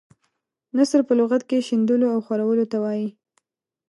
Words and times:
نثر 0.77 1.01
په 1.07 1.13
لغت 1.19 1.41
کې 1.49 1.65
شیندلو 1.67 2.07
او 2.13 2.19
خورولو 2.25 2.65
ته 2.71 2.77
وايي. 2.83 3.07